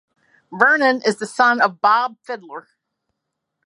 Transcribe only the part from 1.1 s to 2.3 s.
the son of Bob